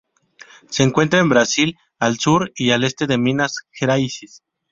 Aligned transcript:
Se 0.71 0.81
encuentra 0.81 1.19
en 1.19 1.29
Brasil, 1.29 1.77
al 1.99 2.17
sur 2.17 2.51
y 2.55 2.71
al 2.71 2.83
este 2.83 3.05
de 3.05 3.19
Minas 3.19 3.53
Gerais. 3.69 4.41